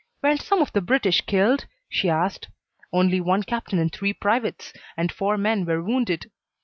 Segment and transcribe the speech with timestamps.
[0.23, 2.47] "Weren't some of the British killed?" she asked.
[2.91, 6.31] "Only one captain and three privates; and four men were wounded."